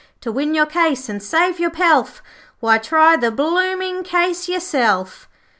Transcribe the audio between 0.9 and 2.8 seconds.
and save your pelf, Why,